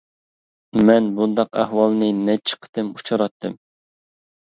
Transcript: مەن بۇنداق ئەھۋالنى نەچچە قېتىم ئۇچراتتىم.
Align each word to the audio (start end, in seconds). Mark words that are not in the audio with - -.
مەن 0.91 1.09
بۇنداق 1.19 1.53
ئەھۋالنى 1.65 2.09
نەچچە 2.25 2.61
قېتىم 2.67 2.93
ئۇچراتتىم. 2.99 3.59